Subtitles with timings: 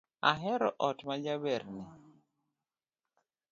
[0.29, 1.85] Ahero ot ma jaberni.